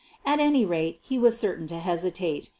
At 0.25 0.39
any 0.39 0.65
rate 0.65 0.97
he 1.03 1.19
was 1.19 1.37
certain 1.37 1.67
to 1.67 1.77
hesitate. 1.77 2.49